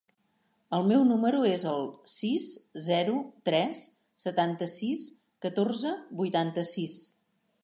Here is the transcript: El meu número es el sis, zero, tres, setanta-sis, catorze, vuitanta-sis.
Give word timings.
El 0.77 0.87
meu 0.91 1.03
número 1.09 1.41
es 1.49 1.65
el 1.71 1.85
sis, 2.13 2.47
zero, 2.87 3.19
tres, 3.51 3.83
setanta-sis, 4.25 5.05
catorze, 5.47 5.97
vuitanta-sis. 6.25 7.03